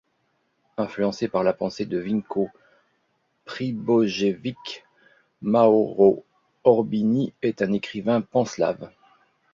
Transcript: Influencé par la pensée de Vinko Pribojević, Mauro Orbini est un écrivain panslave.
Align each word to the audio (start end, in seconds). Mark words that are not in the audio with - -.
Influencé 0.77 1.27
par 1.27 1.43
la 1.43 1.53
pensée 1.53 1.85
de 1.85 1.99
Vinko 1.99 2.49
Pribojević, 3.45 4.83
Mauro 5.43 6.25
Orbini 6.63 7.33
est 7.43 7.61
un 7.61 7.71
écrivain 7.71 8.21
panslave. 8.21 8.89